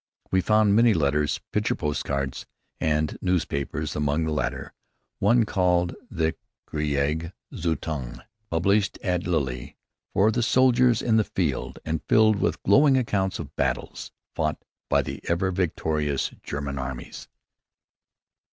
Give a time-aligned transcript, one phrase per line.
[0.31, 2.47] We found many letters, picture post cards,
[2.79, 4.73] and newspapers; among the latter,
[5.19, 6.33] one called the
[6.65, 9.73] "Krieg Zeitung," published at Lille
[10.11, 14.57] for the soldiers in the field, and filled with glowing accounts of battles fought
[14.89, 17.27] by the ever victorious German armies.